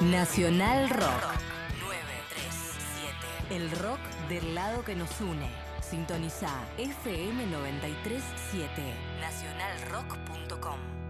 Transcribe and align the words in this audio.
Nacional 0.00 0.90
Rock. 0.90 1.22
937. 1.80 3.56
El 3.56 3.70
rock 3.70 3.98
del 4.28 4.54
lado 4.54 4.84
que 4.84 4.94
nos 4.94 5.20
une. 5.22 5.48
Sintoniza 5.80 6.50
FM 6.76 7.46
937. 7.46 8.94
Nacionalrock.com. 9.20 11.05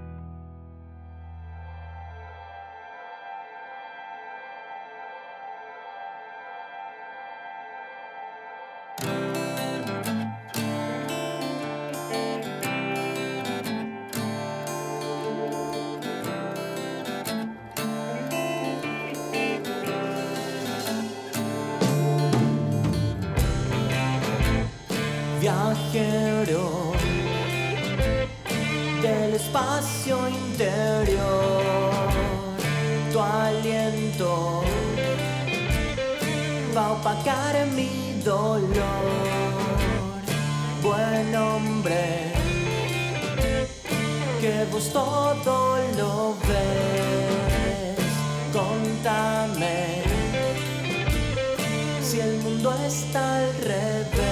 Viajero 25.97 26.93
del 29.01 29.33
espacio 29.33 30.29
interior, 30.29 32.11
tu 33.11 33.19
aliento 33.19 34.63
va 36.77 36.87
a 36.89 36.93
opacar 36.93 37.67
mi 37.75 38.21
dolor. 38.23 38.67
Buen 40.83 41.35
hombre, 41.35 42.33
que 44.43 44.67
vos 44.71 44.93
todo 44.93 45.79
lo 45.97 46.35
ves, 46.47 47.97
contame 48.53 50.03
si 52.03 52.21
el 52.21 52.37
mundo 52.43 52.75
está 52.87 53.39
al 53.39 53.55
revés. 53.63 54.26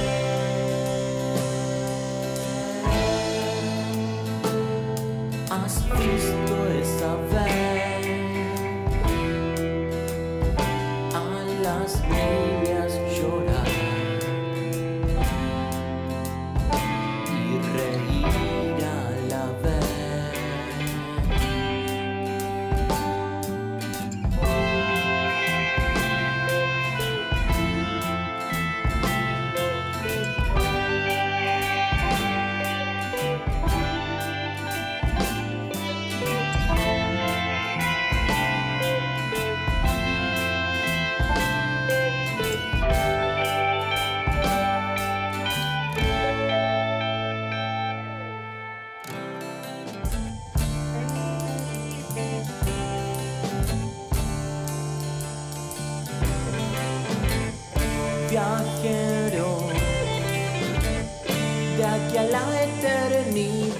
De 62.14 62.14
aquí 62.14 62.16
a 62.16 62.22
la 62.22 62.62
eternidad. 62.62 63.74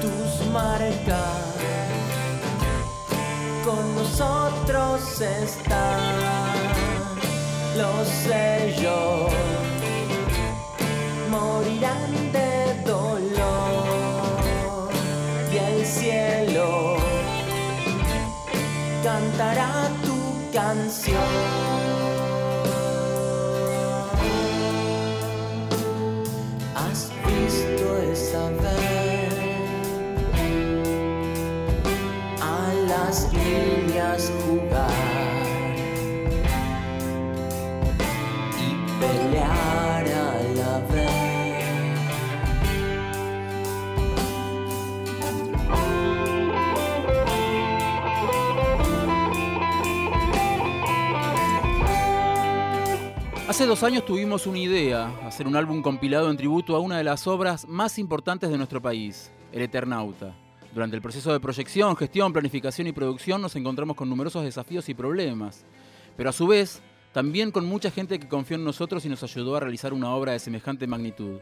Tus 0.00 0.46
marcas 0.50 1.56
con 3.64 3.94
nosotros 3.94 5.20
están. 5.20 6.16
Los 7.76 8.08
sellos 8.08 9.32
morirán 11.30 12.32
de 12.32 12.74
dolor 12.84 14.90
y 15.52 15.56
el 15.56 15.86
cielo 15.86 16.96
cantará 19.02 19.90
tu 20.04 20.16
canción. 20.52 21.57
Hace 53.58 53.66
dos 53.66 53.82
años 53.82 54.04
tuvimos 54.04 54.46
una 54.46 54.60
idea, 54.60 55.08
hacer 55.26 55.48
un 55.48 55.56
álbum 55.56 55.82
compilado 55.82 56.30
en 56.30 56.36
tributo 56.36 56.76
a 56.76 56.78
una 56.78 56.96
de 56.96 57.02
las 57.02 57.26
obras 57.26 57.66
más 57.66 57.98
importantes 57.98 58.50
de 58.50 58.56
nuestro 58.56 58.80
país, 58.80 59.32
El 59.50 59.62
Eternauta. 59.62 60.32
Durante 60.72 60.94
el 60.94 61.02
proceso 61.02 61.32
de 61.32 61.40
proyección, 61.40 61.96
gestión, 61.96 62.32
planificación 62.32 62.86
y 62.86 62.92
producción 62.92 63.42
nos 63.42 63.56
encontramos 63.56 63.96
con 63.96 64.08
numerosos 64.08 64.44
desafíos 64.44 64.88
y 64.88 64.94
problemas, 64.94 65.64
pero 66.16 66.30
a 66.30 66.32
su 66.32 66.46
vez 66.46 66.80
también 67.12 67.50
con 67.50 67.66
mucha 67.66 67.90
gente 67.90 68.20
que 68.20 68.28
confió 68.28 68.54
en 68.54 68.62
nosotros 68.62 69.04
y 69.04 69.08
nos 69.08 69.24
ayudó 69.24 69.56
a 69.56 69.60
realizar 69.60 69.92
una 69.92 70.14
obra 70.14 70.30
de 70.30 70.38
semejante 70.38 70.86
magnitud. 70.86 71.40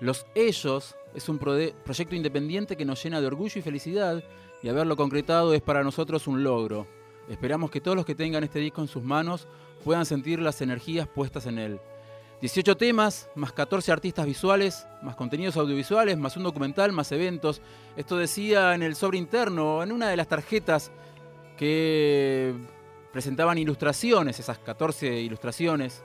Los 0.00 0.24
Ellos 0.34 0.96
es 1.14 1.28
un 1.28 1.36
proyecto 1.36 2.14
independiente 2.14 2.78
que 2.78 2.86
nos 2.86 3.04
llena 3.04 3.20
de 3.20 3.26
orgullo 3.26 3.58
y 3.58 3.62
felicidad 3.62 4.24
y 4.62 4.70
haberlo 4.70 4.96
concretado 4.96 5.52
es 5.52 5.60
para 5.60 5.84
nosotros 5.84 6.28
un 6.28 6.42
logro. 6.42 6.86
Esperamos 7.28 7.70
que 7.70 7.82
todos 7.82 7.94
los 7.94 8.06
que 8.06 8.14
tengan 8.14 8.42
este 8.42 8.58
disco 8.58 8.80
en 8.80 8.88
sus 8.88 9.02
manos 9.02 9.46
puedan 9.84 10.06
sentir 10.06 10.40
las 10.40 10.60
energías 10.60 11.08
puestas 11.08 11.46
en 11.46 11.58
él. 11.58 11.80
18 12.40 12.76
temas, 12.76 13.28
más 13.34 13.52
14 13.52 13.90
artistas 13.90 14.24
visuales, 14.24 14.86
más 15.02 15.16
contenidos 15.16 15.56
audiovisuales, 15.56 16.16
más 16.16 16.36
un 16.36 16.44
documental, 16.44 16.92
más 16.92 17.10
eventos. 17.10 17.60
Esto 17.96 18.16
decía 18.16 18.74
en 18.74 18.82
el 18.82 18.94
sobre 18.94 19.18
interno, 19.18 19.82
en 19.82 19.90
una 19.90 20.08
de 20.08 20.16
las 20.16 20.28
tarjetas 20.28 20.92
que 21.56 22.54
presentaban 23.12 23.58
ilustraciones, 23.58 24.38
esas 24.38 24.58
14 24.58 25.20
ilustraciones, 25.20 26.04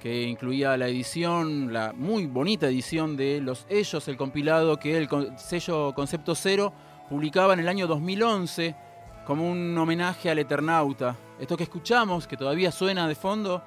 que 0.00 0.22
incluía 0.22 0.76
la 0.76 0.86
edición, 0.86 1.72
la 1.72 1.92
muy 1.92 2.26
bonita 2.26 2.68
edición 2.68 3.16
de 3.16 3.40
Los 3.40 3.66
Ellos, 3.68 4.06
el 4.06 4.16
compilado 4.16 4.78
que 4.78 4.96
el 4.96 5.08
sello 5.36 5.92
Concepto 5.94 6.34
Cero 6.36 6.72
publicaba 7.08 7.52
en 7.54 7.60
el 7.60 7.68
año 7.68 7.88
2011 7.88 8.76
como 9.26 9.50
un 9.50 9.76
homenaje 9.76 10.30
al 10.30 10.38
Eternauta. 10.38 11.16
Esto 11.38 11.56
que 11.56 11.64
escuchamos, 11.64 12.26
que 12.26 12.36
todavía 12.36 12.72
suena 12.72 13.06
de 13.06 13.14
fondo, 13.14 13.62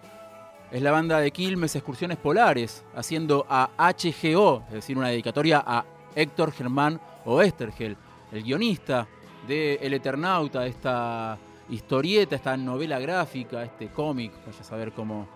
es 0.71 0.81
la 0.81 0.91
banda 0.91 1.19
de 1.19 1.31
Quilmes 1.31 1.75
Excursiones 1.75 2.17
Polares, 2.17 2.83
haciendo 2.95 3.45
a 3.49 3.69
HGO, 3.77 4.63
es 4.67 4.73
decir, 4.73 4.97
una 4.97 5.09
dedicatoria 5.09 5.63
a 5.65 5.85
Héctor 6.15 6.51
Germán 6.51 6.99
Oestergel, 7.25 7.95
el 8.31 8.43
guionista 8.43 9.07
de 9.47 9.75
El 9.75 9.93
Eternauta, 9.93 10.65
esta 10.65 11.37
historieta, 11.69 12.35
esta 12.35 12.57
novela 12.57 12.99
gráfica, 12.99 13.63
este 13.63 13.89
cómic, 13.89 14.33
vaya 14.45 14.59
a 14.59 14.63
saber 14.63 14.91
cómo 14.91 15.27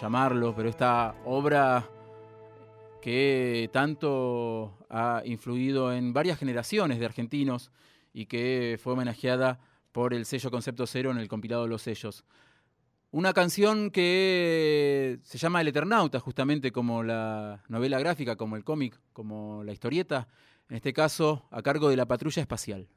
llamarlo, 0.00 0.54
pero 0.54 0.68
esta 0.68 1.14
obra 1.24 1.88
que 3.00 3.70
tanto 3.72 4.78
ha 4.90 5.22
influido 5.24 5.92
en 5.92 6.12
varias 6.12 6.38
generaciones 6.38 6.98
de 6.98 7.06
argentinos 7.06 7.70
y 8.18 8.26
que 8.26 8.80
fue 8.82 8.94
homenajeada 8.94 9.60
por 9.92 10.12
el 10.12 10.26
sello 10.26 10.50
Concepto 10.50 10.88
Cero 10.88 11.12
en 11.12 11.18
el 11.18 11.28
compilado 11.28 11.68
Los 11.68 11.82
Sellos. 11.82 12.24
Una 13.12 13.32
canción 13.32 13.92
que 13.92 15.20
se 15.22 15.38
llama 15.38 15.60
El 15.60 15.68
Eternauta, 15.68 16.18
justamente 16.18 16.72
como 16.72 17.04
la 17.04 17.62
novela 17.68 18.00
gráfica, 18.00 18.34
como 18.34 18.56
el 18.56 18.64
cómic, 18.64 18.98
como 19.12 19.62
la 19.62 19.72
historieta, 19.72 20.26
en 20.68 20.74
este 20.74 20.92
caso 20.92 21.46
a 21.52 21.62
cargo 21.62 21.90
de 21.90 21.96
la 21.96 22.06
Patrulla 22.06 22.42
Espacial. 22.42 22.88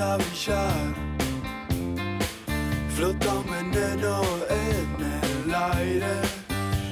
A 0.00 0.16
brillar. 0.16 0.94
Flota 2.94 3.34
un 3.34 3.50
veneno 3.50 4.22
en 4.48 4.88
el 5.22 5.54
aire 5.54 6.14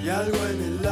y 0.03 0.08
algo 0.08 0.38
en 0.47 0.62
el 0.62 0.86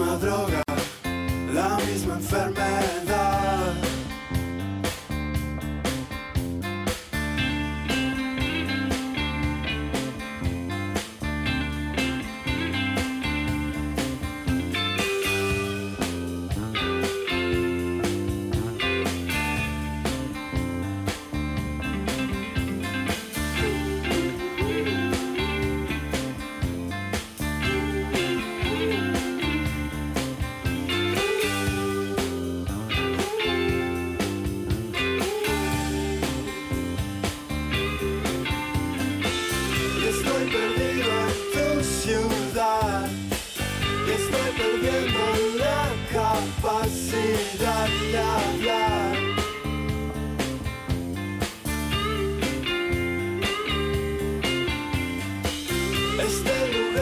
misma 0.00 0.16
droga, 0.16 0.62
la 1.52 1.76
misma 1.84 2.14
enfermedad. 2.14 3.09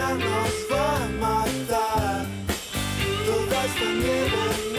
Lugar 0.08 0.18
nos 0.18 0.70
va 0.70 0.96
a 0.96 1.08
matar. 1.20 2.26
Toda 3.26 3.64
esta 3.64 3.84
nieve 3.84 4.77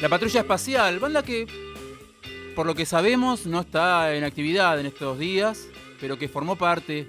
La 0.00 0.08
Patrulla 0.08 0.40
Espacial, 0.40 0.98
banda 0.98 1.22
que, 1.22 1.46
por 2.56 2.64
lo 2.64 2.74
que 2.74 2.86
sabemos, 2.86 3.44
no 3.44 3.60
está 3.60 4.14
en 4.14 4.24
actividad 4.24 4.80
en 4.80 4.86
estos 4.86 5.18
días, 5.18 5.68
pero 6.00 6.18
que 6.18 6.26
formó 6.26 6.56
parte 6.56 7.06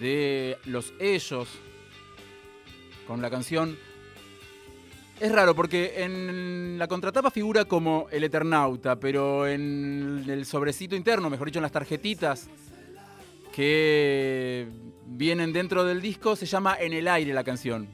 de 0.00 0.56
los 0.64 0.94
ellos 0.98 1.48
con 3.06 3.20
la 3.20 3.28
canción. 3.28 3.76
Es 5.20 5.30
raro 5.30 5.54
porque 5.54 6.02
en 6.02 6.78
la 6.78 6.88
contratapa 6.88 7.30
figura 7.30 7.66
como 7.66 8.06
el 8.10 8.24
Eternauta, 8.24 8.98
pero 8.98 9.46
en 9.46 10.24
el 10.26 10.46
sobrecito 10.46 10.96
interno, 10.96 11.28
mejor 11.28 11.48
dicho, 11.48 11.58
en 11.58 11.64
las 11.64 11.72
tarjetitas 11.72 12.48
que 13.52 14.66
vienen 15.04 15.52
dentro 15.52 15.84
del 15.84 16.00
disco, 16.00 16.36
se 16.36 16.46
llama 16.46 16.78
En 16.80 16.94
el 16.94 17.06
aire 17.06 17.34
la 17.34 17.44
canción. 17.44 17.86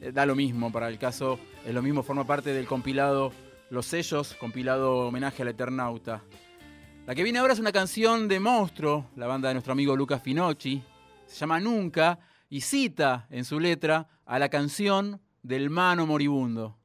Eh, 0.00 0.10
Da 0.12 0.26
lo 0.26 0.34
mismo 0.34 0.72
para 0.72 0.88
el 0.88 0.98
caso, 0.98 1.38
es 1.64 1.74
lo 1.74 1.82
mismo, 1.82 2.02
forma 2.02 2.26
parte 2.26 2.52
del 2.52 2.66
compilado 2.66 3.32
Los 3.68 3.86
Sellos, 3.86 4.34
compilado 4.34 5.08
homenaje 5.08 5.42
al 5.42 5.48
Eternauta. 5.48 6.22
La 7.04 7.16
que 7.16 7.24
viene 7.24 7.40
ahora 7.40 7.52
es 7.52 7.58
una 7.58 7.72
canción 7.72 8.28
de 8.28 8.38
Monstruo, 8.38 9.10
la 9.16 9.26
banda 9.26 9.48
de 9.48 9.54
nuestro 9.54 9.72
amigo 9.72 9.96
Lucas 9.96 10.22
Finocchi, 10.22 10.82
se 11.26 11.36
llama 11.36 11.58
Nunca 11.58 12.20
y 12.48 12.60
cita 12.60 13.26
en 13.28 13.44
su 13.44 13.58
letra 13.58 14.06
a 14.24 14.38
la 14.38 14.48
canción 14.48 15.20
del 15.42 15.68
Mano 15.68 16.06
Moribundo. 16.06 16.75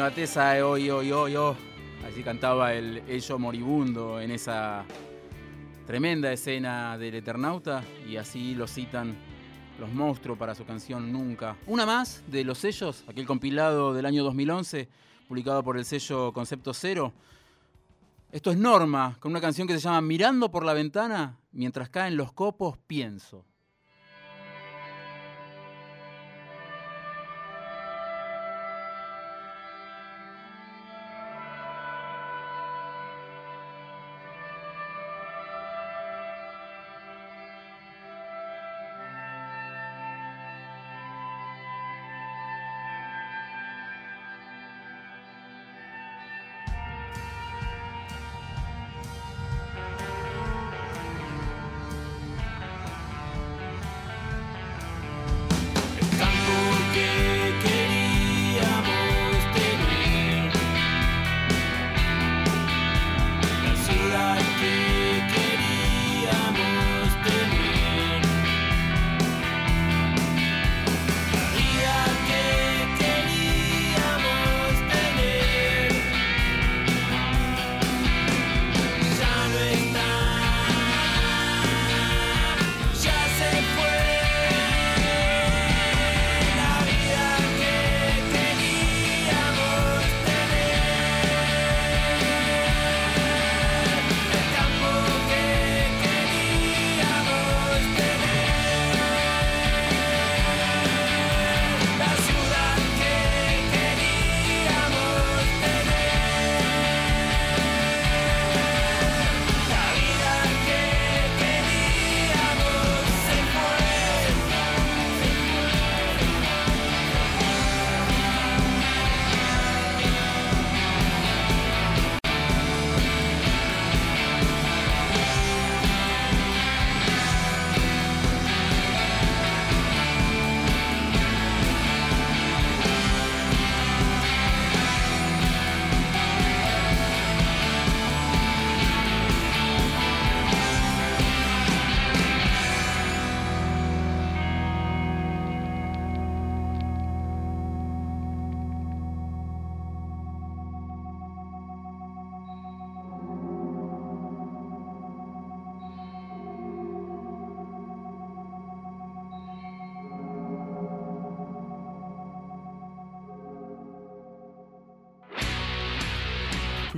Mi 0.00 0.04
bateza, 0.04 0.56
eh, 0.56 0.62
hoy, 0.62 0.88
hoy, 0.88 1.12
hoy, 1.12 1.36
hoy. 1.36 1.54
Así 2.08 2.22
cantaba 2.22 2.72
el 2.72 3.02
Ello 3.06 3.38
Moribundo 3.38 4.18
en 4.18 4.30
esa 4.30 4.86
tremenda 5.86 6.32
escena 6.32 6.96
del 6.96 7.16
Eternauta 7.16 7.84
y 8.08 8.16
así 8.16 8.54
lo 8.54 8.66
citan 8.66 9.14
los 9.78 9.92
monstruos 9.92 10.38
para 10.38 10.54
su 10.54 10.64
canción 10.64 11.12
Nunca. 11.12 11.54
Una 11.66 11.84
más 11.84 12.24
de 12.28 12.44
los 12.44 12.56
sellos, 12.56 13.04
aquel 13.08 13.26
compilado 13.26 13.92
del 13.92 14.06
año 14.06 14.24
2011, 14.24 14.88
publicado 15.28 15.62
por 15.62 15.76
el 15.76 15.84
sello 15.84 16.32
Concepto 16.32 16.72
Cero. 16.72 17.12
Esto 18.32 18.52
es 18.52 18.56
Norma, 18.56 19.18
con 19.20 19.32
una 19.32 19.40
canción 19.42 19.68
que 19.68 19.74
se 19.74 19.80
llama 19.80 20.00
Mirando 20.00 20.50
por 20.50 20.64
la 20.64 20.72
ventana, 20.72 21.36
mientras 21.52 21.90
caen 21.90 22.16
los 22.16 22.32
copos, 22.32 22.78
pienso. 22.86 23.44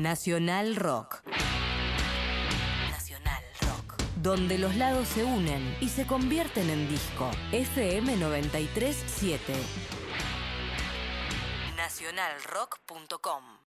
Nacional 0.02 0.74
Rock. 0.74 1.22
Nacional 2.90 3.44
Rock. 3.60 4.02
Donde 4.16 4.58
los 4.58 4.74
lados 4.74 5.06
se 5.06 5.22
unen 5.22 5.76
y 5.80 5.90
se 5.90 6.08
convierten 6.08 6.68
en 6.70 6.88
disco. 6.88 7.30
FM 7.52 8.16
937. 8.16 9.54
Nacionalrock.com 11.76 13.60